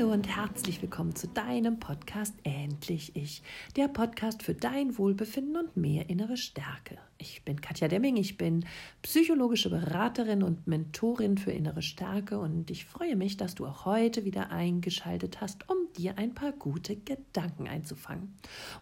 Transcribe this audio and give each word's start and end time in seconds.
Hallo 0.00 0.14
und 0.14 0.34
herzlich 0.34 0.80
willkommen 0.80 1.14
zu 1.14 1.28
deinem 1.28 1.78
Podcast 1.78 2.34
Endlich 2.42 3.14
Ich, 3.16 3.42
der 3.76 3.86
Podcast 3.86 4.42
für 4.42 4.54
dein 4.54 4.96
Wohlbefinden 4.96 5.56
und 5.56 5.76
mehr 5.76 6.08
innere 6.08 6.38
Stärke. 6.38 6.96
Ich 7.18 7.44
bin 7.44 7.60
Katja 7.60 7.86
Demming, 7.86 8.16
ich 8.16 8.38
bin 8.38 8.64
psychologische 9.02 9.68
Beraterin 9.68 10.42
und 10.42 10.66
Mentorin 10.66 11.36
für 11.36 11.52
innere 11.52 11.82
Stärke 11.82 12.38
und 12.38 12.70
ich 12.70 12.86
freue 12.86 13.14
mich, 13.14 13.36
dass 13.36 13.54
du 13.54 13.66
auch 13.66 13.84
heute 13.84 14.24
wieder 14.24 14.50
eingeschaltet 14.50 15.42
hast, 15.42 15.68
um 15.68 15.76
dir 15.98 16.16
ein 16.16 16.32
paar 16.32 16.52
gute 16.52 16.96
Gedanken 16.96 17.68
einzufangen. 17.68 18.34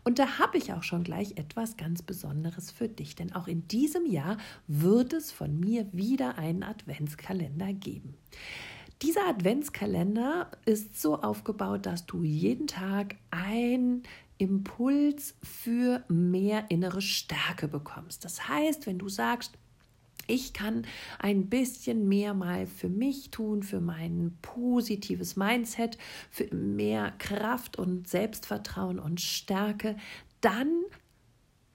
Und 0.05 0.21
da 0.21 0.39
habe 0.39 0.57
ich 0.57 0.73
auch 0.73 0.85
schon 0.85 1.03
gleich 1.03 1.33
etwas 1.37 1.77
ganz 1.77 2.01
Besonderes 2.01 2.71
für 2.71 2.89
dich, 2.89 3.17
denn 3.17 3.33
auch 3.33 3.49
in 3.49 3.67
diesem 3.67 4.07
Jahr 4.07 4.37
wird 4.69 5.15
es 5.15 5.33
von 5.33 5.59
mir 5.59 5.89
wieder 5.93 6.39
einen 6.39 6.63
Adventskalender 6.63 7.73
geben. 7.73 8.15
Dieser 9.03 9.29
Adventskalender 9.29 10.51
ist 10.65 11.01
so 11.01 11.21
aufgebaut, 11.21 11.87
dass 11.87 12.07
du 12.07 12.25
jeden 12.25 12.67
Tag 12.67 13.15
ein 13.31 14.03
Impuls 14.39 15.37
für 15.43 16.05
mehr 16.09 16.69
innere 16.69 17.01
Stärke 17.01 17.69
bekommst. 17.69 18.25
Das 18.25 18.49
heißt, 18.49 18.87
wenn 18.87 18.99
du 18.99 19.09
sagst, 19.09 19.53
ich 20.27 20.53
kann 20.53 20.85
ein 21.19 21.49
bisschen 21.49 22.09
mehr 22.09 22.35
mal 22.35 22.67
für 22.67 22.89
mich 22.89 23.31
tun, 23.31 23.63
für 23.63 23.81
mein 23.81 24.37
positives 24.43 25.37
Mindset, 25.37 25.97
für 26.31 26.55
mehr 26.55 27.13
Kraft 27.19 27.79
und 27.79 28.09
Selbstvertrauen 28.09 28.99
und 28.99 29.21
Stärke, 29.21 29.97
dann 30.41 30.83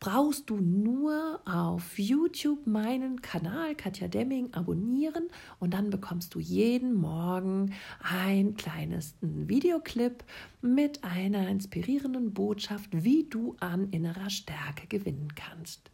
brauchst 0.03 0.49
du 0.49 0.57
nur 0.57 1.39
auf 1.45 1.97
YouTube 1.97 2.67
meinen 2.67 3.21
Kanal 3.21 3.73
Katja 3.73 4.09
Demming 4.09 4.53
abonnieren 4.53 5.29
und 5.61 5.73
dann 5.73 5.91
bekommst 5.91 6.35
du 6.35 6.41
jeden 6.41 6.93
Morgen 6.93 7.73
ein 8.01 8.55
kleines 8.55 9.15
Videoclip 9.21 10.25
mit 10.61 11.05
einer 11.05 11.47
inspirierenden 11.47 12.33
Botschaft, 12.33 12.89
wie 12.91 13.29
du 13.29 13.55
an 13.61 13.91
innerer 13.91 14.29
Stärke 14.29 14.87
gewinnen 14.87 15.35
kannst. 15.35 15.89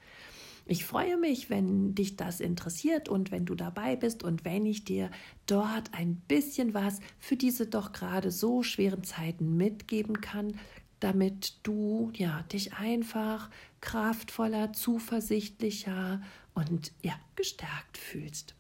Ich 0.66 0.86
freue 0.86 1.18
mich, 1.18 1.52
wenn 1.52 1.94
dich 1.94 2.16
das 2.16 2.40
interessiert 2.40 3.10
und 3.10 3.30
wenn 3.30 3.46
du 3.46 3.54
dabei 3.54 3.96
bist 3.96 4.24
und 4.24 4.44
wenn 4.44 4.66
ich 4.66 4.86
dir 4.86 5.12
dort 5.46 5.94
ein 5.94 6.16
bisschen 6.28 6.74
was 6.74 7.00
für 7.20 7.36
diese 7.36 7.68
doch 7.68 7.92
gerade 7.92 8.32
so 8.32 8.64
schweren 8.64 9.04
Zeiten 9.04 9.56
mitgeben 9.56 10.20
kann, 10.20 10.56
damit 11.00 11.60
du 11.64 12.12
ja 12.14 12.44
dich 12.52 12.74
einfach 12.74 13.50
kraftvoller, 13.82 14.74
zuversichtlicher 14.74 16.22
und 16.54 16.92
ja, 17.02 17.14
gestärkt 17.36 17.98
fühlst. 17.98 18.56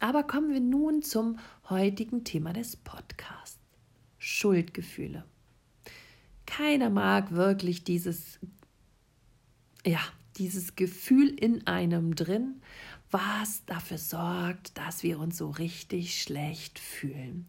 Aber 0.00 0.24
kommen 0.24 0.52
wir 0.52 0.60
nun 0.60 1.02
zum 1.02 1.38
heutigen 1.68 2.24
Thema 2.24 2.52
des 2.52 2.76
Podcasts. 2.76 3.58
Schuldgefühle. 4.18 5.24
Keiner 6.46 6.90
mag 6.90 7.32
wirklich 7.32 7.84
dieses 7.84 8.38
ja, 9.86 10.00
dieses 10.36 10.76
Gefühl 10.76 11.28
in 11.28 11.66
einem 11.66 12.14
drin, 12.14 12.60
was 13.14 13.64
dafür 13.64 13.98
sorgt, 13.98 14.76
dass 14.76 15.04
wir 15.04 15.20
uns 15.20 15.38
so 15.38 15.48
richtig 15.48 16.20
schlecht 16.20 16.80
fühlen. 16.80 17.46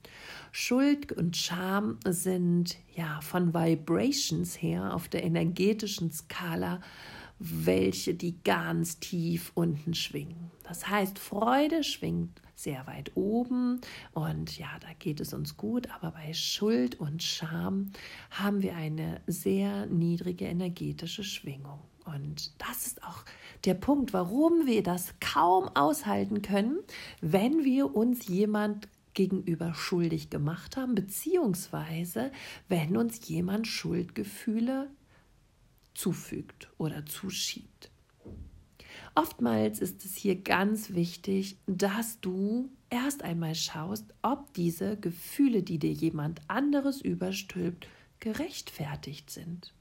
Schuld 0.52 1.12
und 1.12 1.36
Scham 1.36 1.98
sind 2.08 2.78
ja 2.96 3.20
von 3.22 3.54
Vibrations 3.54 4.62
her 4.62 4.94
auf 4.94 5.08
der 5.08 5.24
energetischen 5.24 6.12
Skala 6.12 6.82
welche 7.40 8.14
die 8.14 8.42
ganz 8.44 9.00
tief 9.00 9.52
unten 9.56 9.94
schwingen. 9.94 10.52
Das 10.64 10.88
heißt, 10.88 11.20
Freude 11.20 11.84
schwingt 11.84 12.42
sehr 12.56 12.88
weit 12.88 13.12
oben 13.16 13.82
und 14.14 14.58
ja, 14.58 14.70
da 14.80 14.88
geht 14.98 15.20
es 15.20 15.34
uns 15.34 15.58
gut, 15.58 15.90
aber 15.92 16.12
bei 16.12 16.34
Schuld 16.34 17.00
und 17.00 17.22
Scham 17.22 17.92
haben 18.32 18.62
wir 18.62 18.76
eine 18.76 19.22
sehr 19.28 19.86
niedrige 19.88 20.46
energetische 20.46 21.26
Schwingung. 21.26 21.80
Und 22.06 22.54
das 22.62 22.88
ist 22.88 23.04
auch 23.04 23.26
der 23.66 23.74
Punkt, 23.74 24.14
warum 24.14 24.66
wir 24.66 24.84
das 24.84 25.14
kaum 25.20 25.68
aushalten 25.76 26.42
können, 26.42 26.80
wenn 27.22 27.64
wir 27.64 27.96
uns 27.96 28.28
jemand 28.28 28.88
gegenüber 29.14 29.74
schuldig 29.74 30.30
gemacht 30.30 30.78
haben, 30.78 30.94
beziehungsweise 30.94 32.32
wenn 32.68 32.96
uns 32.98 33.28
jemand 33.28 33.68
Schuldgefühle 33.68 34.92
zufügt 35.94 36.70
oder 36.78 37.06
zuschiebt. 37.06 37.90
Oftmals 39.16 39.80
ist 39.80 40.04
es 40.04 40.16
hier 40.16 40.36
ganz 40.42 40.94
wichtig, 40.94 41.58
dass 41.68 42.20
du 42.20 42.70
erst 42.90 43.24
einmal 43.24 43.56
schaust, 43.56 44.14
ob 44.22 44.54
diese 44.54 44.98
Gefühle, 44.98 45.64
die 45.64 45.80
dir 45.80 45.94
jemand 45.94 46.42
anderes 46.50 47.02
überstülpt, 47.02 47.88
gerechtfertigt 48.20 49.30
sind. 49.30 49.74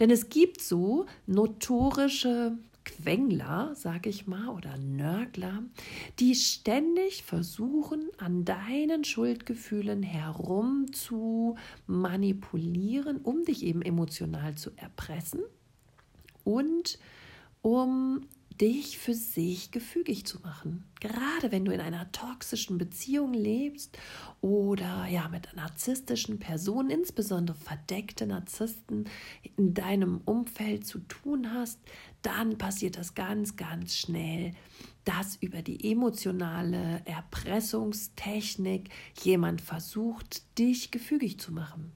Denn 0.00 0.10
es 0.10 0.28
gibt 0.28 0.60
so 0.60 1.06
notorische 1.26 2.56
Quengler, 2.84 3.72
sag 3.74 4.06
ich 4.06 4.26
mal, 4.26 4.48
oder 4.48 4.76
Nörgler, 4.76 5.62
die 6.18 6.34
ständig 6.34 7.22
versuchen, 7.22 8.10
an 8.18 8.44
deinen 8.44 9.04
Schuldgefühlen 9.04 10.02
herum 10.02 10.92
zu 10.92 11.56
manipulieren, 11.86 13.18
um 13.18 13.44
dich 13.44 13.64
eben 13.64 13.82
emotional 13.82 14.54
zu 14.56 14.70
erpressen 14.76 15.42
und 16.44 16.98
um 17.62 18.26
dich 18.62 18.96
für 18.96 19.12
sich 19.12 19.72
gefügig 19.72 20.24
zu 20.24 20.38
machen. 20.40 20.84
Gerade 21.00 21.50
wenn 21.50 21.64
du 21.64 21.72
in 21.72 21.80
einer 21.80 22.12
toxischen 22.12 22.78
Beziehung 22.78 23.34
lebst 23.34 23.98
oder 24.40 25.06
ja 25.06 25.28
mit 25.28 25.48
narzisstischen 25.56 26.38
Personen, 26.38 26.88
insbesondere 26.88 27.56
verdeckte 27.56 28.24
Narzissten 28.24 29.08
in 29.56 29.74
deinem 29.74 30.20
Umfeld 30.26 30.86
zu 30.86 31.00
tun 31.00 31.52
hast, 31.52 31.80
dann 32.22 32.56
passiert 32.56 32.96
das 32.96 33.16
ganz, 33.16 33.56
ganz 33.56 33.96
schnell, 33.96 34.52
dass 35.04 35.34
über 35.34 35.62
die 35.62 35.90
emotionale 35.90 37.02
Erpressungstechnik 37.04 38.90
jemand 39.24 39.60
versucht, 39.60 40.56
dich 40.56 40.92
gefügig 40.92 41.40
zu 41.40 41.50
machen. 41.50 41.90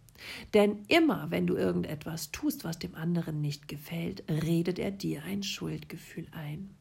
Denn 0.55 0.85
immer, 0.89 1.31
wenn 1.31 1.47
du 1.47 1.57
irgendetwas 1.57 2.31
tust, 2.31 2.65
was 2.65 2.79
dem 2.79 2.95
anderen 2.95 3.41
nicht 3.41 3.69
gefällt, 3.69 4.25
redet 4.31 4.79
er 4.79 4.91
dir 4.91 5.23
ein 5.25 5.43
Schuldgefühl 5.43 6.27
ein. 6.33 6.77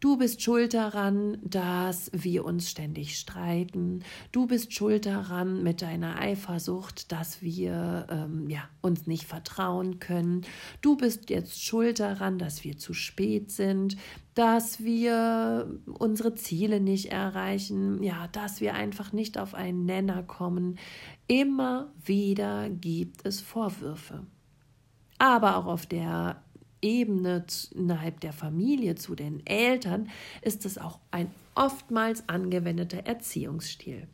Du 0.00 0.16
bist 0.16 0.42
schuld 0.42 0.74
daran, 0.74 1.38
dass 1.42 2.10
wir 2.12 2.44
uns 2.44 2.70
ständig 2.70 3.18
streiten. 3.18 4.04
Du 4.30 4.46
bist 4.46 4.72
schuld 4.72 5.06
daran 5.06 5.64
mit 5.64 5.82
deiner 5.82 6.20
Eifersucht, 6.20 7.10
dass 7.10 7.42
wir 7.42 8.06
ähm, 8.08 8.48
ja, 8.48 8.68
uns 8.80 9.08
nicht 9.08 9.24
vertrauen 9.24 9.98
können. 9.98 10.42
Du 10.82 10.96
bist 10.96 11.30
jetzt 11.30 11.64
schuld 11.64 11.98
daran, 11.98 12.38
dass 12.38 12.62
wir 12.62 12.78
zu 12.78 12.94
spät 12.94 13.50
sind, 13.50 13.96
dass 14.34 14.84
wir 14.84 15.68
unsere 15.86 16.36
Ziele 16.36 16.80
nicht 16.80 17.06
erreichen, 17.06 18.00
ja, 18.00 18.28
dass 18.28 18.60
wir 18.60 18.74
einfach 18.74 19.12
nicht 19.12 19.36
auf 19.36 19.54
einen 19.54 19.84
Nenner 19.84 20.22
kommen. 20.22 20.78
Immer 21.26 21.92
wieder 22.04 22.70
gibt 22.70 23.26
es 23.26 23.40
Vorwürfe. 23.40 24.24
Aber 25.18 25.56
auch 25.56 25.66
auf 25.66 25.86
der 25.86 26.40
Ebene 26.82 27.44
innerhalb 27.74 28.20
der 28.20 28.32
Familie 28.32 28.94
zu 28.94 29.14
den 29.14 29.46
Eltern 29.46 30.08
ist 30.42 30.64
es 30.66 30.78
auch 30.78 30.98
ein 31.10 31.30
oftmals 31.54 32.28
angewendeter 32.28 33.06
Erziehungsstil. 33.06 34.08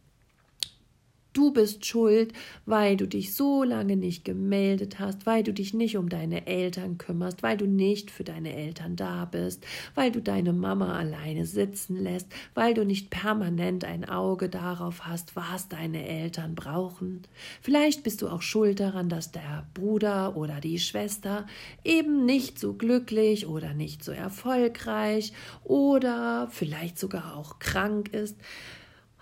Du 1.35 1.53
bist 1.53 1.85
schuld, 1.85 2.33
weil 2.65 2.97
du 2.97 3.09
dich 3.09 3.35
so 3.35 3.65
lange 3.65 3.97
nicht 3.97 4.25
gemeldet 4.25 5.01
hast, 5.01 5.27
weil 5.27 5.43
du 5.43 5.53
dich 5.53 5.75
nicht 5.75 5.97
um 5.97 6.09
deine 6.09 6.47
Eltern 6.47 6.97
kümmerst, 6.97 7.43
weil 7.43 7.57
du 7.57 7.67
nicht 7.67 8.13
für 8.13 8.23
deine 8.23 8.55
Eltern 8.55 8.95
da 8.95 9.25
bist, 9.25 9.67
weil 9.97 10.13
du 10.13 10.23
deine 10.23 10.53
Mama 10.53 10.97
alleine 10.97 11.45
sitzen 11.45 11.97
lässt, 11.97 12.29
weil 12.55 12.73
du 12.73 12.85
nicht 12.85 13.11
permanent 13.11 13.85
ein 13.85 14.09
Auge 14.09 14.49
darauf 14.49 15.07
hast, 15.07 15.35
was 15.35 15.69
deine 15.69 16.07
Eltern 16.07 16.55
brauchen. 16.55 17.23
Vielleicht 17.61 18.05
bist 18.05 18.23
du 18.23 18.29
auch 18.29 18.43
schuld 18.43 18.79
daran, 18.79 19.09
dass 19.09 19.33
der 19.33 19.67
Bruder 19.75 20.37
oder 20.37 20.61
die 20.61 20.79
Schwester 20.79 21.49
eben 21.83 22.25
nicht 22.27 22.61
so 22.61 22.75
glücklich 22.75 23.49
oder 23.49 23.75
nicht 23.75 24.05
so 24.05 24.13
erfolgreich 24.13 25.33
oder 25.65 26.47
vielleicht 26.53 26.97
sogar 26.97 27.37
auch 27.37 27.59
krank 27.59 28.15
ist. 28.15 28.37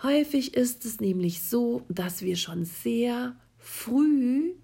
Häufig 0.03 0.55
ist 0.55 0.85
es 0.85 1.01
nämlich 1.01 1.43
so, 1.43 1.85
dass 1.89 2.23
wir 2.23 2.35
schon 2.35 2.65
sehr 2.65 3.37
früh 3.57 4.55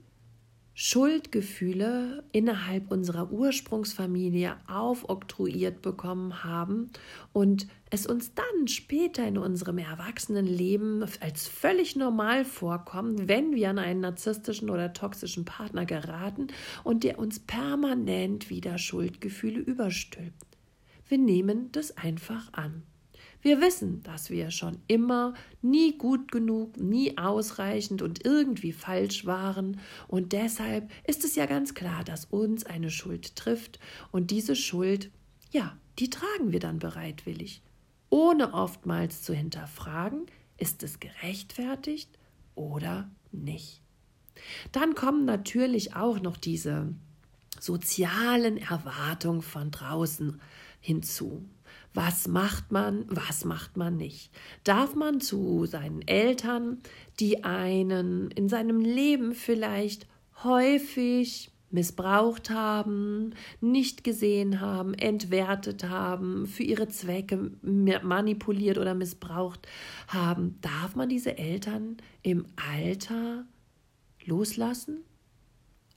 Schuldgefühle 0.74 2.24
innerhalb 2.32 2.90
unserer 2.90 3.32
Ursprungsfamilie 3.32 4.56
aufoktroyiert 4.68 5.82
bekommen 5.82 6.44
haben 6.44 6.90
und 7.32 7.66
es 7.90 8.06
uns 8.06 8.32
dann 8.34 8.68
später 8.68 9.26
in 9.26 9.38
unserem 9.38 9.78
Erwachsenenleben 9.78 11.04
als 11.20 11.46
völlig 11.48 11.94
normal 11.96 12.44
vorkommt, 12.44 13.26
wenn 13.26 13.54
wir 13.54 13.70
an 13.70 13.78
einen 13.78 14.00
narzisstischen 14.00 14.70
oder 14.70 14.92
toxischen 14.92 15.44
Partner 15.44 15.84
geraten 15.84 16.48
und 16.84 17.02
der 17.02 17.18
uns 17.18 17.40
permanent 17.40 18.50
wieder 18.50 18.78
Schuldgefühle 18.78 19.58
überstülpt. 19.58 20.46
Wir 21.08 21.18
nehmen 21.18 21.70
das 21.72 21.96
einfach 21.96 22.52
an. 22.52 22.82
Wir 23.40 23.60
wissen, 23.60 24.02
dass 24.02 24.30
wir 24.30 24.50
schon 24.50 24.78
immer 24.88 25.34
nie 25.62 25.96
gut 25.96 26.32
genug, 26.32 26.76
nie 26.76 27.16
ausreichend 27.16 28.02
und 28.02 28.24
irgendwie 28.24 28.72
falsch 28.72 29.26
waren. 29.26 29.80
Und 30.08 30.32
deshalb 30.32 30.90
ist 31.06 31.24
es 31.24 31.36
ja 31.36 31.46
ganz 31.46 31.74
klar, 31.74 32.02
dass 32.04 32.24
uns 32.24 32.66
eine 32.66 32.90
Schuld 32.90 33.36
trifft. 33.36 33.78
Und 34.10 34.30
diese 34.30 34.56
Schuld, 34.56 35.10
ja, 35.52 35.76
die 35.98 36.10
tragen 36.10 36.52
wir 36.52 36.60
dann 36.60 36.78
bereitwillig, 36.78 37.62
ohne 38.10 38.54
oftmals 38.54 39.22
zu 39.22 39.34
hinterfragen, 39.34 40.26
ist 40.56 40.82
es 40.82 40.98
gerechtfertigt 40.98 42.18
oder 42.54 43.10
nicht. 43.30 43.82
Dann 44.72 44.94
kommen 44.94 45.24
natürlich 45.24 45.94
auch 45.94 46.20
noch 46.20 46.36
diese 46.36 46.94
sozialen 47.60 48.56
Erwartungen 48.56 49.42
von 49.42 49.70
draußen 49.70 50.40
hinzu. 50.80 51.44
Was 52.00 52.28
macht 52.28 52.70
man, 52.70 53.06
was 53.08 53.44
macht 53.44 53.76
man 53.76 53.96
nicht? 53.96 54.30
Darf 54.62 54.94
man 54.94 55.20
zu 55.20 55.66
seinen 55.66 56.06
Eltern, 56.06 56.78
die 57.18 57.42
einen 57.42 58.30
in 58.30 58.48
seinem 58.48 58.78
Leben 58.78 59.34
vielleicht 59.34 60.06
häufig 60.44 61.50
missbraucht 61.72 62.50
haben, 62.50 63.34
nicht 63.60 64.04
gesehen 64.04 64.60
haben, 64.60 64.94
entwertet 64.94 65.88
haben, 65.88 66.46
für 66.46 66.62
ihre 66.62 66.86
Zwecke 66.86 67.50
manipuliert 67.62 68.78
oder 68.78 68.94
missbraucht 68.94 69.66
haben, 70.06 70.56
darf 70.60 70.94
man 70.94 71.08
diese 71.08 71.36
Eltern 71.36 71.96
im 72.22 72.46
Alter 72.76 73.44
loslassen? 74.24 74.98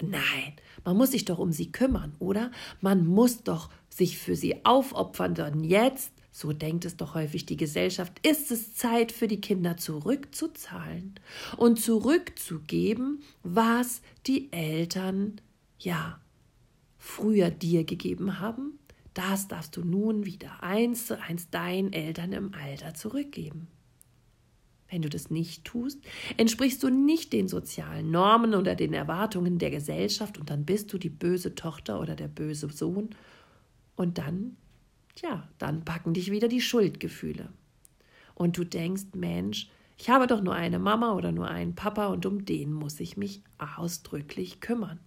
Nein, 0.02 0.54
man 0.84 0.98
muss 0.98 1.12
sich 1.12 1.26
doch 1.26 1.38
um 1.38 1.52
sie 1.52 1.72
kümmern, 1.72 2.16
oder? 2.18 2.50
Man 2.80 3.06
muss 3.06 3.44
doch 3.44 3.70
sich 3.94 4.18
für 4.18 4.36
sie 4.36 4.66
aufopfern, 4.66 5.36
denn 5.36 5.64
jetzt, 5.64 6.12
so 6.32 6.54
denkt 6.54 6.86
es 6.86 6.96
doch 6.96 7.14
häufig 7.14 7.46
die 7.46 7.58
Gesellschaft, 7.58 8.26
ist 8.26 8.52
es 8.52 8.74
Zeit 8.74 9.12
für 9.12 9.28
die 9.28 9.42
Kinder 9.42 9.78
zurückzuzahlen 9.78 11.16
und 11.58 11.80
zurückzugeben, 11.80 13.22
was 13.44 14.02
die 14.26 14.52
Eltern, 14.54 15.42
ja, 15.78 16.20
früher 16.98 17.52
dir 17.52 17.84
gegeben 17.84 18.40
haben. 18.40 18.80
Das 19.14 19.50
darfst 19.50 19.76
du 19.76 19.84
nun 19.84 20.26
wieder 20.26 20.64
eins 20.64 21.08
zu 21.08 21.20
eins 21.20 21.50
deinen 21.50 21.92
Eltern 21.92 22.32
im 22.32 22.54
Alter 22.54 22.94
zurückgeben. 22.94 23.68
Wenn 24.90 25.02
du 25.02 25.10
das 25.10 25.30
nicht 25.30 25.64
tust, 25.64 26.00
entsprichst 26.38 26.84
du 26.84 26.90
nicht 26.90 27.32
den 27.32 27.48
sozialen 27.48 28.12
Normen 28.12 28.54
oder 28.54 28.76
den 28.76 28.94
Erwartungen 28.94 29.58
der 29.58 29.72
Gesellschaft 29.72 30.38
und 30.38 30.50
dann 30.50 30.66
bist 30.66 30.92
du 30.92 30.98
die 30.98 31.10
böse 31.10 31.56
Tochter 31.56 32.00
oder 32.00 32.16
der 32.16 32.28
böse 32.28 32.70
Sohn. 32.70 33.10
Und 33.96 34.18
dann, 34.18 34.58
ja, 35.22 35.48
dann 35.58 35.86
packen 35.86 36.14
dich 36.14 36.32
wieder 36.32 36.48
die 36.48 36.62
Schuldgefühle. 36.62 37.50
Und 38.34 38.58
du 38.58 38.64
denkst, 38.64 39.08
Mensch, 39.16 39.70
ich 39.98 40.10
habe 40.10 40.28
doch 40.28 40.42
nur 40.42 40.56
eine 40.56 40.80
Mama 40.80 41.14
oder 41.14 41.32
nur 41.32 41.48
einen 41.48 41.76
Papa 41.76 42.08
und 42.08 42.26
um 42.26 42.46
den 42.46 42.74
muss 42.74 43.00
ich 43.00 43.18
mich 43.18 43.44
ausdrücklich 43.58 44.60
kümmern. 44.60 45.00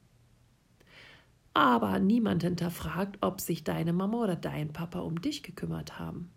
Aber 1.53 1.99
niemand 1.99 2.43
hinterfragt, 2.43 3.19
ob 3.21 3.41
sich 3.41 3.65
deine 3.65 3.93
Mama 3.93 4.23
oder 4.23 4.37
dein 4.37 4.73
Papa 4.73 5.01
um 5.01 5.21
dich 5.21 5.43
gekümmert 5.43 5.99
haben 5.99 6.31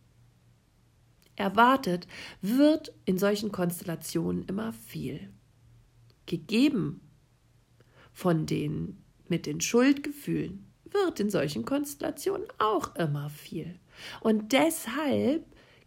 erwartet, 1.38 2.08
wird 2.42 2.94
in 3.06 3.18
solchen 3.18 3.52
Konstellationen 3.52 4.44
immer 4.46 4.74
viel. 4.74 5.30
Gegeben 6.26 7.00
von 8.12 8.46
den 8.46 8.98
mit 9.30 9.46
den 9.46 9.62
Schuldgefühlen 9.62 10.67
wird 10.94 11.20
in 11.20 11.30
solchen 11.30 11.66
Konstellationen 11.66 12.48
auch 12.58 12.96
immer 12.96 13.30
viel. 13.30 13.80
Und 14.22 14.52
deshalb 14.52 15.46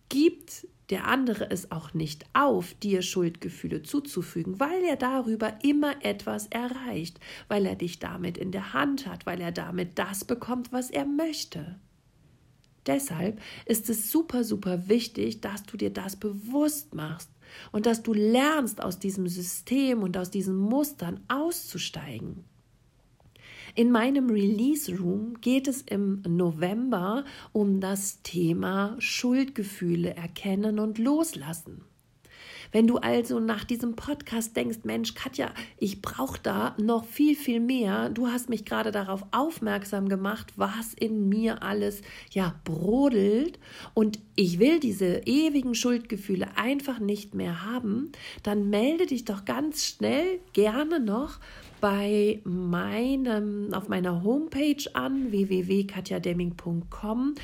gibt 0.09 0.67
der 0.91 1.07
andere 1.07 1.49
es 1.51 1.71
auch 1.71 1.95
nicht 1.95 2.25
auf, 2.33 2.75
dir 2.75 3.03
Schuldgefühle 3.03 3.83
zuzufügen, 3.83 4.59
weil 4.59 4.83
er 4.83 4.97
darüber 4.97 5.59
immer 5.63 6.05
etwas 6.05 6.49
erreicht, 6.49 7.21
weil 7.47 7.65
er 7.65 7.77
dich 7.77 8.01
damit 8.01 8.37
in 8.37 8.51
der 8.51 8.73
Hand 8.73 9.07
hat, 9.07 9.25
weil 9.25 9.41
er 9.41 9.53
damit 9.53 9.99
das 9.99 10.25
bekommt, 10.25 10.73
was 10.73 10.91
er 10.91 11.07
möchte. 11.07 11.79
Deshalb 12.87 13.41
ist 13.67 13.89
es 13.89 14.11
super, 14.11 14.43
super 14.43 14.89
wichtig, 14.89 15.41
dass 15.41 15.63
du 15.63 15.77
dir 15.77 15.91
das 15.91 16.17
bewusst 16.17 16.95
machst 16.95 17.31
und 17.71 17.87
dass 17.87 18.03
du 18.03 18.13
lernst, 18.13 18.83
aus 18.83 18.99
diesem 18.99 19.29
System 19.29 20.03
und 20.03 20.17
aus 20.17 20.31
diesen 20.31 20.57
Mustern 20.57 21.21
auszusteigen. 21.29 22.45
In 23.75 23.93
meinem 23.93 24.31
Release 24.31 24.93
Room 24.99 25.41
geht 25.41 25.69
es 25.69 25.83
im 25.83 26.23
November 26.27 27.25
um 27.53 27.81
das 27.81 28.23
Thema 28.23 28.97
Schuldgefühle 28.99 30.15
erkennen 30.15 30.79
und 30.79 30.99
loslassen. 30.99 31.85
Wenn 32.73 32.87
du 32.87 32.99
also 32.99 33.41
nach 33.41 33.65
diesem 33.65 33.97
Podcast 33.97 34.57
denkst, 34.57 34.79
Mensch, 34.85 35.15
Katja, 35.15 35.53
ich 35.79 36.03
brauche 36.03 36.39
da 36.41 36.77
noch 36.79 37.05
viel, 37.05 37.35
viel 37.35 37.59
mehr. 37.59 38.11
Du 38.11 38.29
hast 38.29 38.49
mich 38.49 38.65
gerade 38.65 38.93
darauf 38.93 39.25
aufmerksam 39.33 40.09
gemacht, 40.09 40.53
was 40.57 40.95
in 40.95 41.29
mir 41.29 41.65
alles 41.65 42.03
ja 42.31 42.55
brodelt 42.65 43.59
und 43.93 44.21
ich 44.37 44.61
will 44.61 44.79
diese 44.79 45.23
ewigen 45.27 45.75
Schuldgefühle 45.75 46.57
einfach 46.57 47.01
nicht 47.01 47.35
mehr 47.35 47.65
haben, 47.65 48.13
dann 48.45 48.71
melde 48.71 49.07
dich 49.07 49.25
doch 49.25 49.45
ganz 49.45 49.85
schnell 49.85 50.39
gerne 50.53 51.01
noch 51.01 51.41
bei 51.81 52.41
meinem, 52.45 53.73
auf 53.73 53.89
meiner 53.89 54.23
Homepage 54.23 54.85
an, 54.93 55.33
www.katjademming.com. 55.33 57.35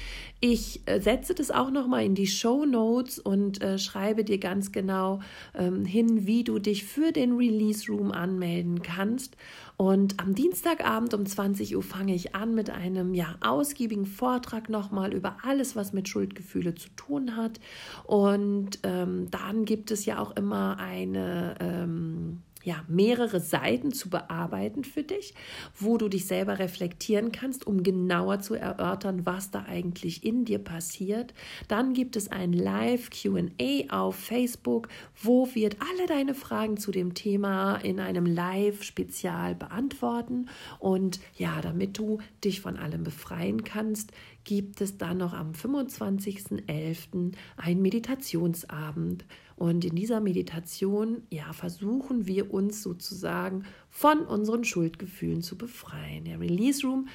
Ich 0.40 0.82
äh, 0.86 1.00
setze 1.00 1.34
das 1.34 1.50
auch 1.50 1.70
nochmal 1.70 2.04
in 2.04 2.14
die 2.14 2.26
Show 2.26 2.66
Notes 2.66 3.18
und 3.18 3.62
äh, 3.62 3.78
schreibe 3.78 4.24
dir 4.24 4.38
ganz 4.38 4.72
genau 4.72 5.20
ähm, 5.54 5.84
hin, 5.84 6.26
wie 6.26 6.44
du 6.44 6.58
dich 6.58 6.84
für 6.84 7.12
den 7.12 7.36
Release 7.36 7.90
Room 7.90 8.12
anmelden 8.12 8.82
kannst. 8.82 9.36
Und 9.78 10.20
am 10.20 10.34
Dienstagabend 10.34 11.14
um 11.14 11.26
20 11.26 11.76
Uhr 11.76 11.82
fange 11.82 12.14
ich 12.14 12.34
an 12.34 12.54
mit 12.54 12.70
einem 12.70 13.14
ja 13.14 13.36
ausgiebigen 13.40 14.06
Vortrag 14.06 14.68
nochmal 14.68 15.12
über 15.12 15.36
alles, 15.42 15.76
was 15.76 15.92
mit 15.92 16.08
Schuldgefühle 16.08 16.74
zu 16.74 16.88
tun 16.96 17.36
hat. 17.36 17.60
Und 18.04 18.78
ähm, 18.84 19.30
dann 19.30 19.64
gibt 19.64 19.90
es 19.90 20.06
ja 20.06 20.18
auch 20.18 20.34
immer 20.36 20.78
eine 20.78 21.56
ähm, 21.60 22.42
ja, 22.66 22.84
mehrere 22.88 23.38
Seiten 23.38 23.92
zu 23.92 24.10
bearbeiten 24.10 24.82
für 24.82 25.04
dich, 25.04 25.34
wo 25.78 25.98
du 25.98 26.08
dich 26.08 26.26
selber 26.26 26.58
reflektieren 26.58 27.30
kannst, 27.30 27.64
um 27.64 27.84
genauer 27.84 28.40
zu 28.40 28.54
erörtern, 28.54 29.24
was 29.24 29.52
da 29.52 29.66
eigentlich 29.68 30.24
in 30.24 30.44
dir 30.44 30.58
passiert. 30.58 31.32
Dann 31.68 31.94
gibt 31.94 32.16
es 32.16 32.28
ein 32.32 32.52
Live 32.52 33.10
QA 33.10 33.84
auf 33.88 34.16
Facebook, 34.16 34.88
wo 35.22 35.48
wir 35.54 35.70
alle 35.78 36.08
deine 36.08 36.34
Fragen 36.34 36.76
zu 36.76 36.90
dem 36.90 37.14
Thema 37.14 37.76
in 37.76 38.00
einem 38.00 38.26
Live-Spezial 38.26 39.54
beantworten. 39.54 40.48
Und 40.80 41.20
ja, 41.36 41.60
damit 41.60 41.96
du 41.98 42.18
dich 42.42 42.60
von 42.60 42.76
allem 42.76 43.04
befreien 43.04 43.62
kannst, 43.62 44.10
gibt 44.46 44.80
es 44.80 44.96
dann 44.96 45.18
noch 45.18 45.34
am 45.34 45.50
25.11. 45.50 47.32
einen 47.56 47.82
Meditationsabend 47.82 49.26
und 49.56 49.84
in 49.84 49.96
dieser 49.96 50.20
Meditation, 50.20 51.22
ja, 51.30 51.52
versuchen 51.52 52.26
wir 52.26 52.54
uns 52.54 52.82
sozusagen 52.82 53.64
von 53.90 54.20
unseren 54.20 54.64
Schuldgefühlen 54.64 55.42
zu 55.42 55.58
befreien. 55.58 56.24
Der 56.24 56.40
Release 56.40 56.86
Room 56.86 57.08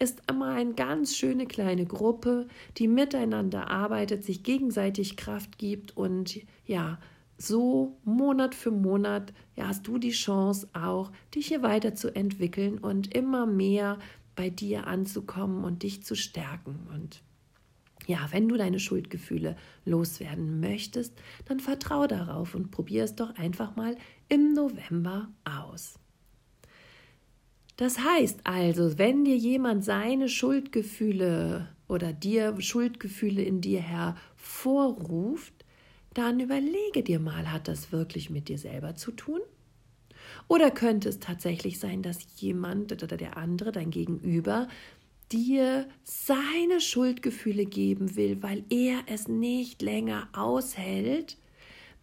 ist 0.00 0.22
immer 0.28 0.48
eine 0.48 0.74
ganz 0.74 1.16
schöne 1.16 1.46
kleine 1.46 1.86
Gruppe, 1.86 2.48
die 2.76 2.88
miteinander 2.88 3.70
arbeitet, 3.70 4.24
sich 4.24 4.42
gegenseitig 4.42 5.16
Kraft 5.16 5.58
gibt 5.58 5.96
und 5.96 6.40
ja, 6.66 6.98
so 7.38 7.96
Monat 8.04 8.54
für 8.54 8.70
Monat 8.70 9.32
ja, 9.56 9.68
hast 9.68 9.86
du 9.86 9.98
die 9.98 10.10
Chance 10.10 10.68
auch, 10.72 11.12
dich 11.34 11.48
hier 11.48 11.62
weiterzuentwickeln 11.62 12.78
und 12.78 13.14
immer 13.14 13.46
mehr 13.46 13.98
bei 14.34 14.50
dir 14.50 14.86
anzukommen 14.86 15.64
und 15.64 15.82
dich 15.82 16.02
zu 16.02 16.14
stärken. 16.14 16.86
Und 16.92 17.22
ja, 18.06 18.28
wenn 18.30 18.48
du 18.48 18.56
deine 18.56 18.80
Schuldgefühle 18.80 19.56
loswerden 19.84 20.60
möchtest, 20.60 21.14
dann 21.46 21.60
vertrau 21.60 22.06
darauf 22.06 22.54
und 22.54 22.70
probier 22.70 23.04
es 23.04 23.14
doch 23.14 23.34
einfach 23.36 23.76
mal 23.76 23.96
im 24.28 24.52
November 24.52 25.28
aus. 25.44 25.98
Das 27.76 27.98
heißt 27.98 28.40
also, 28.44 28.98
wenn 28.98 29.24
dir 29.24 29.36
jemand 29.36 29.84
seine 29.84 30.28
Schuldgefühle 30.28 31.68
oder 31.88 32.12
dir 32.12 32.60
Schuldgefühle 32.60 33.42
in 33.42 33.60
dir 33.60 33.80
hervorruft, 33.80 35.52
dann 36.12 36.38
überlege 36.38 37.02
dir 37.02 37.18
mal, 37.18 37.50
hat 37.50 37.66
das 37.66 37.90
wirklich 37.90 38.30
mit 38.30 38.48
dir 38.48 38.58
selber 38.58 38.94
zu 38.94 39.10
tun? 39.10 39.40
Oder 40.48 40.70
könnte 40.70 41.08
es 41.08 41.20
tatsächlich 41.20 41.78
sein, 41.78 42.02
dass 42.02 42.40
jemand 42.40 42.92
oder 42.92 43.16
der 43.16 43.36
andere, 43.36 43.72
dein 43.72 43.90
Gegenüber, 43.90 44.68
dir 45.32 45.88
seine 46.02 46.80
Schuldgefühle 46.80 47.64
geben 47.64 48.16
will, 48.16 48.42
weil 48.42 48.64
er 48.68 49.00
es 49.06 49.26
nicht 49.26 49.82
länger 49.82 50.28
aushält, 50.32 51.38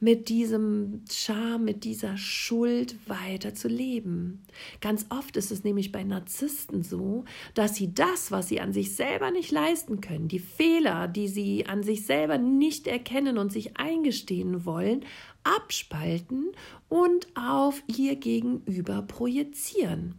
mit 0.02 0.30
diesem 0.30 1.04
Scham, 1.10 1.64
mit 1.64 1.84
dieser 1.84 2.18
Schuld 2.18 2.96
weiter 3.08 3.54
zu 3.54 3.68
leben. 3.68 4.44
Ganz 4.82 5.06
oft 5.10 5.38
ist 5.38 5.52
es 5.52 5.64
nämlich 5.64 5.92
bei 5.92 6.04
Narzissten 6.04 6.82
so, 6.82 7.24
dass 7.54 7.76
sie 7.76 7.94
das, 7.94 8.32
was 8.32 8.50
sie 8.50 8.60
an 8.60 8.74
sich 8.74 8.96
selber 8.96 9.30
nicht 9.30 9.52
leisten 9.52 10.02
können, 10.02 10.28
die 10.28 10.40
Fehler, 10.40 11.08
die 11.08 11.28
sie 11.28 11.68
an 11.68 11.84
sich 11.84 12.08
selber 12.08 12.40
nicht 12.40 12.88
erkennen 12.88 13.38
und 13.38 13.52
sich 13.52 13.78
eingestehen 13.78 14.66
wollen, 14.66 15.06
abspalten 15.44 16.52
und 16.90 17.28
auf 17.36 17.84
ihr 17.86 18.16
Gegenüber 18.16 19.04
projizieren. 19.04 20.16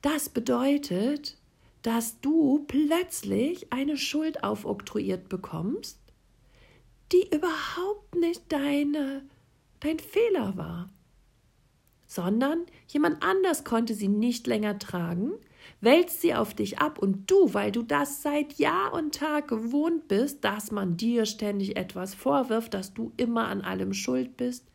Das 0.00 0.28
bedeutet, 0.28 1.38
dass 1.82 2.20
du 2.20 2.64
plötzlich 2.68 3.72
eine 3.72 3.96
Schuld 3.96 4.44
aufoktroyiert 4.44 5.28
bekommst, 5.28 6.01
die 7.12 7.28
überhaupt 7.34 8.14
nicht 8.14 8.42
deine, 8.48 9.22
dein 9.80 9.98
Fehler 9.98 10.56
war, 10.56 10.88
sondern 12.06 12.64
jemand 12.88 13.22
anders 13.22 13.64
konnte 13.64 13.94
sie 13.94 14.08
nicht 14.08 14.46
länger 14.46 14.78
tragen, 14.78 15.32
wälzt 15.80 16.20
sie 16.20 16.34
auf 16.34 16.54
dich 16.54 16.78
ab 16.78 16.98
und 16.98 17.30
du, 17.30 17.54
weil 17.54 17.72
du 17.72 17.82
das 17.82 18.22
seit 18.22 18.54
Jahr 18.54 18.92
und 18.92 19.14
Tag 19.14 19.48
gewohnt 19.48 20.08
bist, 20.08 20.44
dass 20.44 20.70
man 20.70 20.96
dir 20.96 21.26
ständig 21.26 21.76
etwas 21.76 22.14
vorwirft, 22.14 22.74
dass 22.74 22.94
du 22.94 23.12
immer 23.16 23.48
an 23.48 23.62
allem 23.62 23.92
schuld 23.92 24.36
bist, 24.36 24.66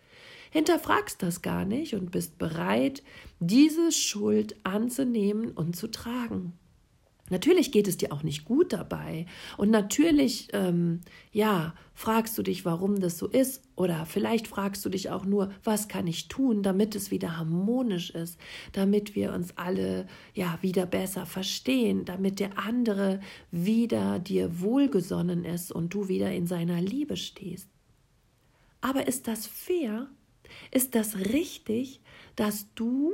hinterfragst 0.51 1.22
das 1.22 1.41
gar 1.41 1.65
nicht 1.65 1.94
und 1.94 2.12
bist 2.12 2.38
bereit, 2.38 3.03
diese 3.39 3.91
Schuld 3.91 4.56
anzunehmen 4.63 5.51
und 5.51 5.75
zu 5.75 5.88
tragen. 5.88 6.53
Natürlich 7.29 7.72
geht 7.72 7.88
es 7.88 7.98
dir 7.98 8.13
auch 8.13 8.24
nicht 8.24 8.46
gut 8.46 8.72
dabei. 8.72 9.25
Und 9.57 9.69
natürlich, 9.69 10.48
ähm, 10.53 11.01
ja, 11.31 11.74
fragst 11.93 12.38
du 12.38 12.43
dich, 12.43 12.63
warum 12.63 13.00
das 13.00 13.17
so 13.17 13.27
ist. 13.27 13.63
Oder 13.75 14.05
vielleicht 14.05 14.48
fragst 14.48 14.86
du 14.86 14.89
dich 14.89 15.10
auch 15.10 15.25
nur, 15.25 15.51
was 15.63 15.88
kann 15.88 16.07
ich 16.07 16.29
tun, 16.29 16.63
damit 16.63 16.96
es 16.96 17.12
wieder 17.12 17.38
harmonisch 17.38 18.12
ist, 18.12 18.39
damit 18.72 19.15
wir 19.15 19.34
uns 19.34 19.57
alle, 19.57 20.07
ja, 20.34 20.57
wieder 20.62 20.86
besser 20.86 21.25
verstehen, 21.25 22.05
damit 22.05 22.39
der 22.39 22.57
andere 22.57 23.19
wieder 23.51 24.19
dir 24.19 24.62
wohlgesonnen 24.62 25.43
ist 25.43 25.72
und 25.72 25.93
du 25.93 26.07
wieder 26.07 26.31
in 26.31 26.48
seiner 26.48 26.81
Liebe 26.81 27.17
stehst. 27.17 27.69
Aber 28.79 29.07
ist 29.07 29.27
das 29.27 29.48
fair? 29.48 30.07
Ist 30.72 30.96
das 30.96 31.17
richtig, 31.17 32.00
dass 32.38 32.74
du 32.74 33.13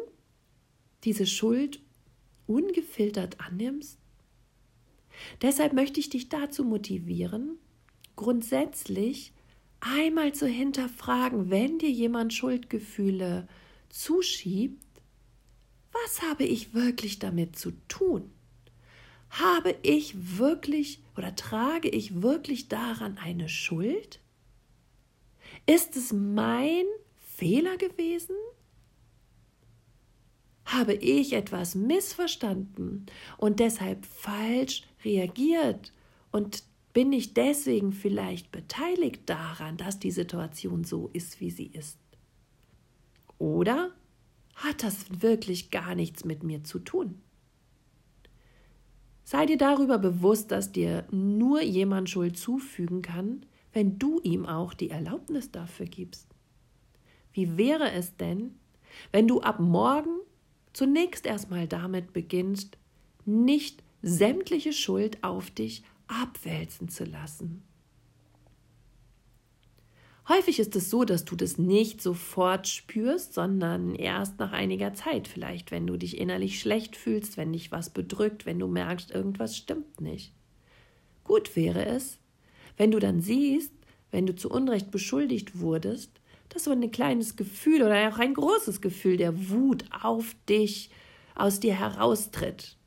diese 1.03 1.25
Schuld 1.25 1.81
ungefiltert 2.45 3.39
annimmst? 3.39 4.02
Deshalb 5.41 5.73
möchte 5.73 5.99
ich 5.99 6.09
dich 6.09 6.29
dazu 6.29 6.63
motivieren, 6.63 7.57
grundsätzlich 8.15 9.33
einmal 9.79 10.33
zu 10.33 10.47
hinterfragen, 10.47 11.49
wenn 11.49 11.79
dir 11.79 11.89
jemand 11.89 12.33
Schuldgefühle 12.33 13.47
zuschiebt, 13.89 14.83
was 15.91 16.21
habe 16.21 16.43
ich 16.43 16.73
wirklich 16.73 17.19
damit 17.19 17.57
zu 17.57 17.71
tun? 17.87 18.31
Habe 19.29 19.75
ich 19.83 20.37
wirklich 20.37 21.01
oder 21.17 21.35
trage 21.35 21.89
ich 21.89 22.21
wirklich 22.21 22.67
daran 22.67 23.17
eine 23.17 23.49
Schuld? 23.49 24.19
Ist 25.65 25.95
es 25.95 26.13
mein 26.13 26.85
Fehler 27.35 27.77
gewesen? 27.77 28.35
Habe 30.65 30.93
ich 30.93 31.33
etwas 31.33 31.75
missverstanden 31.75 33.05
und 33.37 33.59
deshalb 33.59 34.05
falsch 34.05 34.83
reagiert 35.03 35.91
und 36.31 36.63
bin 36.93 37.11
ich 37.11 37.33
deswegen 37.33 37.91
vielleicht 37.91 38.51
beteiligt 38.51 39.21
daran, 39.25 39.77
dass 39.77 39.99
die 39.99 40.11
Situation 40.11 40.83
so 40.83 41.09
ist, 41.11 41.41
wie 41.41 41.51
sie 41.51 41.67
ist? 41.67 41.97
Oder 43.39 43.91
hat 44.55 44.83
das 44.83 45.21
wirklich 45.21 45.71
gar 45.71 45.95
nichts 45.95 46.23
mit 46.23 46.43
mir 46.43 46.63
zu 46.63 46.79
tun? 46.79 47.19
Sei 49.23 49.45
dir 49.45 49.57
darüber 49.57 49.97
bewusst, 49.97 50.51
dass 50.51 50.71
dir 50.71 51.05
nur 51.11 51.61
jemand 51.61 52.09
Schuld 52.09 52.37
zufügen 52.37 53.01
kann, 53.01 53.45
wenn 53.71 53.97
du 53.97 54.19
ihm 54.21 54.45
auch 54.45 54.73
die 54.73 54.89
Erlaubnis 54.89 55.51
dafür 55.51 55.87
gibst. 55.87 56.27
Wie 57.31 57.57
wäre 57.57 57.91
es 57.91 58.15
denn, 58.17 58.59
wenn 59.11 59.27
du 59.27 59.41
ab 59.41 59.59
morgen 59.59 60.19
zunächst 60.73 61.25
erstmal 61.25 61.67
damit 61.67 62.13
beginnst, 62.13 62.77
nicht 63.25 63.83
sämtliche 64.01 64.73
Schuld 64.73 65.23
auf 65.23 65.49
dich 65.49 65.83
abwälzen 66.07 66.89
zu 66.89 67.05
lassen. 67.05 67.63
Häufig 70.29 70.59
ist 70.59 70.75
es 70.77 70.89
so, 70.89 71.03
dass 71.03 71.25
du 71.25 71.35
das 71.35 71.57
nicht 71.57 72.01
sofort 72.01 72.67
spürst, 72.67 73.33
sondern 73.33 73.93
erst 73.93 74.39
nach 74.39 74.53
einiger 74.53 74.93
Zeit, 74.93 75.27
vielleicht 75.27 75.71
wenn 75.71 75.85
du 75.85 75.97
dich 75.97 76.17
innerlich 76.17 76.59
schlecht 76.59 76.95
fühlst, 76.95 77.35
wenn 77.35 77.51
dich 77.51 77.73
was 77.73 77.89
bedrückt, 77.89 78.45
wenn 78.45 78.57
du 78.57 78.67
merkst, 78.67 79.11
irgendwas 79.11 79.57
stimmt 79.57 79.99
nicht. 79.99 80.33
Gut 81.25 81.57
wäre 81.57 81.85
es, 81.85 82.19
wenn 82.77 82.91
du 82.91 82.99
dann 82.99 83.19
siehst, 83.19 83.73
wenn 84.11 84.25
du 84.25 84.33
zu 84.33 84.49
Unrecht 84.49 84.91
beschuldigt 84.91 85.59
wurdest, 85.59 86.21
dass 86.53 86.65
so 86.65 86.71
ein 86.71 86.91
kleines 86.91 87.35
Gefühl 87.35 87.81
oder 87.81 88.09
auch 88.09 88.19
ein 88.19 88.35
großes 88.35 88.79
Gefühl 88.79 89.17
der 89.17 89.49
Wut 89.49 89.85
auf 90.01 90.35
dich 90.47 90.91
aus 91.35 91.59
dir 91.59 91.73
heraustritt 91.73 92.77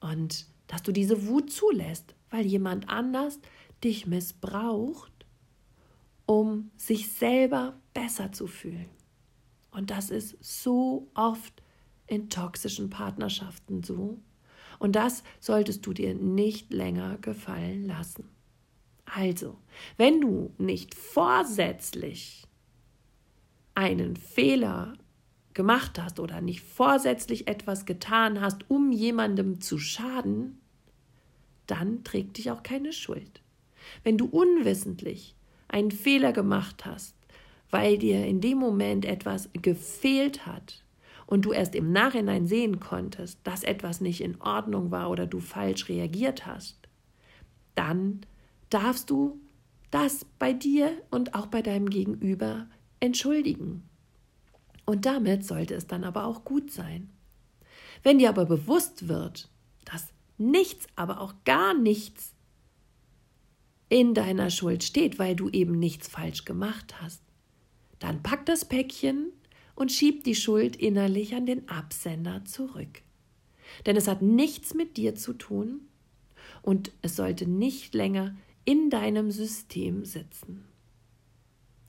und 0.00 0.46
dass 0.68 0.82
du 0.82 0.92
diese 0.92 1.26
Wut 1.26 1.50
zulässt, 1.50 2.14
weil 2.30 2.46
jemand 2.46 2.88
anders 2.88 3.40
dich 3.82 4.06
missbraucht, 4.06 5.12
um 6.26 6.70
sich 6.76 7.12
selber 7.12 7.80
besser 7.92 8.32
zu 8.32 8.46
fühlen. 8.46 8.88
Und 9.70 9.90
das 9.90 10.10
ist 10.10 10.36
so 10.40 11.10
oft 11.14 11.62
in 12.06 12.30
toxischen 12.30 12.90
Partnerschaften 12.90 13.82
so. 13.82 14.18
Und 14.78 14.94
das 14.94 15.24
solltest 15.40 15.84
du 15.86 15.92
dir 15.92 16.14
nicht 16.14 16.72
länger 16.72 17.18
gefallen 17.18 17.86
lassen. 17.86 18.33
Also, 19.04 19.58
wenn 19.96 20.20
du 20.20 20.52
nicht 20.58 20.94
vorsätzlich 20.94 22.44
einen 23.74 24.16
Fehler 24.16 24.94
gemacht 25.52 26.00
hast 26.00 26.20
oder 26.20 26.40
nicht 26.40 26.60
vorsätzlich 26.60 27.46
etwas 27.48 27.86
getan 27.86 28.40
hast, 28.40 28.68
um 28.68 28.92
jemandem 28.92 29.60
zu 29.60 29.78
schaden, 29.78 30.60
dann 31.66 32.04
trägt 32.04 32.38
dich 32.38 32.50
auch 32.50 32.62
keine 32.62 32.92
Schuld. 32.92 33.42
Wenn 34.02 34.18
du 34.18 34.26
unwissentlich 34.26 35.34
einen 35.68 35.90
Fehler 35.90 36.32
gemacht 36.32 36.84
hast, 36.84 37.14
weil 37.70 37.98
dir 37.98 38.24
in 38.26 38.40
dem 38.40 38.58
Moment 38.58 39.04
etwas 39.04 39.48
gefehlt 39.52 40.46
hat 40.46 40.84
und 41.26 41.44
du 41.44 41.52
erst 41.52 41.74
im 41.74 41.92
Nachhinein 41.92 42.46
sehen 42.46 42.80
konntest, 42.80 43.38
dass 43.44 43.64
etwas 43.64 44.00
nicht 44.00 44.20
in 44.20 44.40
Ordnung 44.40 44.90
war 44.90 45.10
oder 45.10 45.26
du 45.26 45.40
falsch 45.40 45.88
reagiert 45.88 46.46
hast, 46.46 46.78
dann 47.74 48.20
darfst 48.70 49.10
du 49.10 49.40
das 49.90 50.24
bei 50.38 50.52
dir 50.52 50.90
und 51.10 51.34
auch 51.34 51.46
bei 51.46 51.62
deinem 51.62 51.88
Gegenüber 51.88 52.66
entschuldigen. 53.00 53.88
Und 54.86 55.06
damit 55.06 55.44
sollte 55.44 55.74
es 55.74 55.86
dann 55.86 56.04
aber 56.04 56.24
auch 56.24 56.44
gut 56.44 56.70
sein. 56.70 57.10
Wenn 58.02 58.18
dir 58.18 58.28
aber 58.28 58.44
bewusst 58.44 59.08
wird, 59.08 59.48
dass 59.84 60.08
nichts, 60.36 60.86
aber 60.96 61.20
auch 61.20 61.34
gar 61.44 61.74
nichts 61.74 62.34
in 63.88 64.14
deiner 64.14 64.50
Schuld 64.50 64.82
steht, 64.82 65.18
weil 65.18 65.36
du 65.36 65.48
eben 65.50 65.78
nichts 65.78 66.08
falsch 66.08 66.44
gemacht 66.44 67.00
hast, 67.00 67.22
dann 67.98 68.22
pack 68.22 68.44
das 68.46 68.64
Päckchen 68.64 69.32
und 69.74 69.92
schieb 69.92 70.24
die 70.24 70.34
Schuld 70.34 70.76
innerlich 70.76 71.34
an 71.34 71.46
den 71.46 71.68
Absender 71.68 72.44
zurück. 72.44 73.02
Denn 73.86 73.96
es 73.96 74.08
hat 74.08 74.22
nichts 74.22 74.74
mit 74.74 74.96
dir 74.96 75.14
zu 75.14 75.32
tun 75.32 75.82
und 76.62 76.92
es 77.02 77.16
sollte 77.16 77.48
nicht 77.48 77.94
länger 77.94 78.36
in 78.64 78.90
deinem 78.90 79.30
System 79.30 80.04
sitzen. 80.04 80.64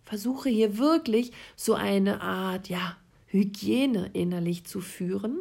Versuche 0.04 0.50
hier 0.50 0.78
wirklich 0.78 1.32
so 1.56 1.74
eine 1.74 2.22
Art, 2.22 2.70
ja, 2.70 2.98
Hygiene 3.28 4.12
innerlich 4.14 4.66
zu 4.66 4.80
führen, 4.80 5.38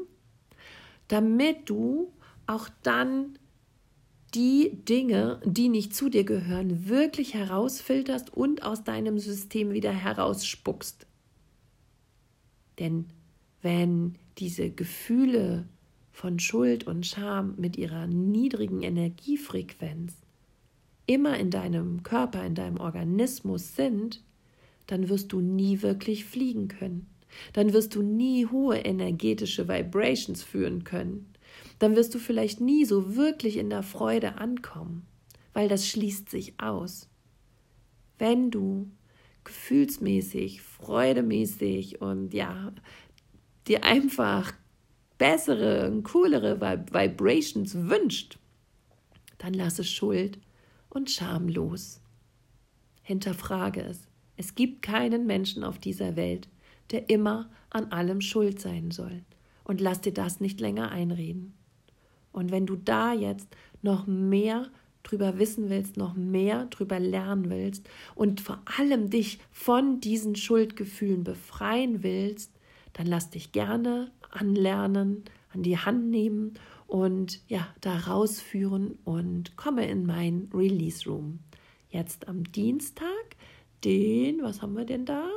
damit 1.09 1.69
du 1.69 2.13
auch 2.47 2.69
dann 2.83 3.39
die 4.35 4.73
Dinge, 4.85 5.41
die 5.45 5.69
nicht 5.69 5.95
zu 5.95 6.09
dir 6.09 6.25
gehören, 6.25 6.89
wirklich 6.89 7.35
herausfilterst 7.35 8.33
und 8.33 8.65
aus 8.65 8.83
deinem 8.83 9.19
System 9.19 9.73
wieder 9.73 9.93
herausspuckst. 9.93 11.07
Denn 12.81 13.07
wenn 13.63 14.17
diese 14.39 14.71
Gefühle 14.71 15.69
von 16.11 16.41
Schuld 16.41 16.87
und 16.87 17.07
Scham 17.07 17.55
mit 17.57 17.77
ihrer 17.77 18.07
niedrigen 18.07 18.83
Energiefrequenz 18.83 20.15
immer 21.07 21.39
in 21.39 21.51
deinem 21.51 22.03
Körper, 22.03 22.45
in 22.45 22.55
deinem 22.55 22.79
Organismus 22.79 23.77
sind, 23.77 24.23
dann 24.87 25.09
wirst 25.09 25.33
du 25.33 25.41
nie 25.41 25.83
wirklich 25.83 26.25
fliegen 26.25 26.69
können. 26.69 27.07
Dann 27.53 27.73
wirst 27.73 27.95
du 27.95 28.03
nie 28.03 28.47
hohe 28.47 28.79
energetische 28.79 29.69
Vibrations 29.69 30.43
führen 30.43 30.85
können. 30.85 31.33
Dann 31.79 31.97
wirst 31.97 32.15
du 32.15 32.19
vielleicht 32.19 32.61
nie 32.61 32.85
so 32.85 33.17
wirklich 33.17 33.57
in 33.57 33.71
der 33.71 33.83
Freude 33.83 34.39
ankommen, 34.39 35.07
weil 35.53 35.69
das 35.69 35.89
schließt 35.89 36.31
sich 36.31 36.55
aus. 36.61 37.09
wenn 38.19 38.51
du 38.51 38.91
gefühlsmäßig, 39.45 40.63
freudemäßig 40.63 42.01
und 42.01 42.33
ja, 42.33 42.73
dir 43.67 43.85
einfach 43.85 44.53
bessere 45.19 45.91
und 45.91 46.05
coolere 46.05 46.61
Vibrations 46.61 47.75
wünscht, 47.75 48.39
dann 49.39 49.55
lasse 49.55 49.85
Schuld 49.85 50.39
und 50.95 51.11
Scham 51.11 51.49
los. 51.49 52.01
Hinterfrage 53.03 53.83
es. 53.83 54.09
Es 54.37 54.55
gibt 54.55 54.83
keinen 54.83 55.27
Menschen 55.27 55.63
auf 55.63 55.79
dieser 55.79 56.17
Welt, 56.17 56.49
der 56.91 57.11
immer 57.11 57.51
an 57.71 57.93
allem 57.93 58.21
schuld 58.21 58.61
sein 58.61 58.91
soll. 58.91 59.25
Und 59.65 59.81
lass 59.81 60.01
dir 60.01 60.13
das 60.13 60.41
nicht 60.41 60.61
länger 60.61 60.91
einreden. 60.91 61.55
Und 62.33 62.51
wenn 62.51 62.67
du 62.67 62.77
da 62.77 63.13
jetzt 63.13 63.49
noch 63.83 64.07
mehr 64.07 64.71
drüber 65.03 65.39
wissen 65.39 65.69
willst, 65.69 65.97
noch 65.97 66.15
mehr 66.15 66.67
drüber 66.67 66.99
lernen 66.99 67.51
willst 67.51 67.89
und 68.15 68.41
vor 68.41 68.63
allem 68.79 69.11
dich 69.11 69.39
von 69.53 70.01
diesen 70.01 70.35
Schuldgefühlen 70.35 71.25
befreien 71.25 72.03
willst, 72.03 72.51
dann 72.95 73.07
lass 73.07 73.31
dich 73.31 73.53
gerne 73.53 74.11
anlernen, 74.31 75.25
an 75.53 75.63
die 75.63 75.79
Hand 75.79 76.11
nehmen 76.11 76.55
und 76.95 77.41
ja, 77.49 77.67
da 77.81 77.99
rausführen 77.99 79.01
und 79.03 79.57
komme 79.57 79.85
in 79.85 80.07
mein 80.07 80.49
Release 80.55 81.11
Room. 81.11 81.41
Jetzt 81.89 82.29
am 82.29 82.45
Dienstag, 82.45 83.35
den, 83.83 84.41
was 84.43 84.63
haben 84.63 84.75
wir 84.75 84.85
denn 84.85 85.05
da? 85.05 85.29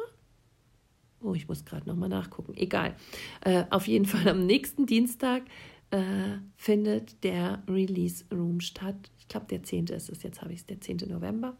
Oh, 1.20 1.34
ich 1.34 1.48
muss 1.48 1.66
gerade 1.66 1.90
nochmal 1.90 2.10
nachgucken. 2.10 2.54
Egal. 2.56 2.96
Äh, 3.42 3.64
auf 3.72 3.88
jeden 3.88 4.06
Fall 4.06 4.28
am 4.28 4.46
nächsten 4.46 4.86
Dienstag 4.86 5.46
äh, 5.90 6.38
findet 6.58 7.24
der 7.24 7.64
Release 7.68 8.24
Room 8.32 8.60
statt. 8.60 9.10
Ich 9.18 9.28
glaube, 9.28 9.48
der 9.48 9.64
10. 9.64 9.88
ist 9.88 10.12
es, 10.12 10.22
jetzt 10.22 10.44
habe 10.44 10.54
ich 10.54 10.60
es, 10.60 10.66
der 10.68 10.80
10. 10.80 10.98
November. 11.08 11.58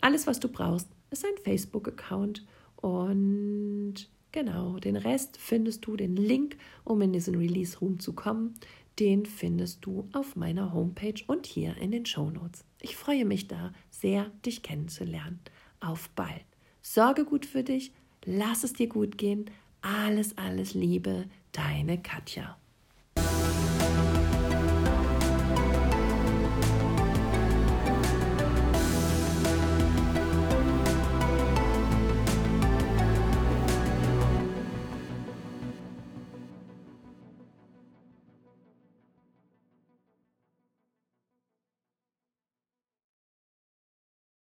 Alles, 0.00 0.26
was 0.26 0.40
du 0.40 0.48
brauchst, 0.48 0.88
ist 1.10 1.22
ein 1.22 1.36
Facebook-Account 1.44 2.46
und 2.76 4.08
genau, 4.32 4.78
den 4.78 4.96
Rest 4.96 5.36
findest 5.36 5.84
du, 5.84 5.96
den 5.96 6.16
Link, 6.16 6.56
um 6.82 7.02
in 7.02 7.12
diesen 7.12 7.34
Release 7.34 7.78
Room 7.78 8.00
zu 8.00 8.14
kommen, 8.14 8.54
den 8.98 9.26
findest 9.26 9.84
du 9.84 10.08
auf 10.12 10.36
meiner 10.36 10.72
Homepage 10.72 11.22
und 11.26 11.46
hier 11.46 11.76
in 11.76 11.90
den 11.90 12.06
Show 12.06 12.30
Notes. 12.30 12.64
Ich 12.80 12.96
freue 12.96 13.24
mich 13.24 13.48
da 13.48 13.72
sehr, 13.90 14.30
dich 14.44 14.62
kennenzulernen. 14.62 15.40
Auf 15.80 16.08
bald. 16.10 16.44
Sorge 16.80 17.24
gut 17.24 17.46
für 17.46 17.64
dich, 17.64 17.92
lass 18.24 18.64
es 18.64 18.72
dir 18.72 18.88
gut 18.88 19.18
gehen. 19.18 19.50
Alles, 19.82 20.38
alles 20.38 20.74
Liebe, 20.74 21.26
deine 21.52 22.00
Katja. 22.00 22.56